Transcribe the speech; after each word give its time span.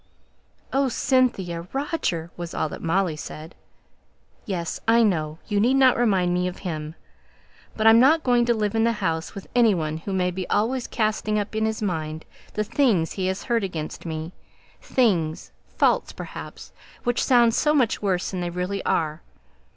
"Oh, 0.73 0.89
Cynthia 0.89 1.67
Roger!" 1.73 2.31
was 2.35 2.55
all 2.55 2.67
that 2.69 2.81
Molly 2.81 3.15
said. 3.15 3.53
"Yes, 4.47 4.79
I 4.87 5.03
know! 5.03 5.37
you 5.47 5.59
need 5.59 5.75
not 5.75 5.95
remind 5.95 6.33
me 6.33 6.47
of 6.47 6.57
him. 6.65 6.95
But 7.77 7.85
I'm 7.85 7.99
not 7.99 8.23
going 8.23 8.45
to 8.45 8.53
live 8.55 8.73
in 8.73 8.83
the 8.83 8.93
house 8.93 9.35
with 9.35 9.45
any 9.55 9.75
one 9.75 9.97
who 9.97 10.11
may 10.11 10.31
be 10.31 10.49
always 10.49 10.87
casting 10.87 11.37
up 11.37 11.55
in 11.55 11.67
his 11.67 11.83
mind 11.83 12.25
the 12.55 12.63
things 12.63 13.11
he 13.11 13.27
had 13.27 13.37
heard 13.37 13.63
against 13.63 14.03
me 14.03 14.31
things 14.81 15.51
faults, 15.77 16.13
perhaps 16.13 16.73
which 17.03 17.23
sound 17.23 17.53
so 17.53 17.71
much 17.75 18.01
worse 18.01 18.31
than 18.31 18.41
they 18.41 18.49
really 18.49 18.83
are. 18.83 19.21